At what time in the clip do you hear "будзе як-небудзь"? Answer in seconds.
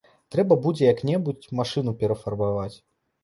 0.63-1.51